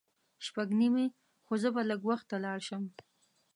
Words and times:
شپږ 0.45 0.67
نیمې 0.79 1.05
خو 1.45 1.53
زه 1.61 1.69
به 1.75 1.81
لږ 1.89 2.01
وخته 2.09 2.35
لاړ 2.45 2.59
شم. 2.67 2.83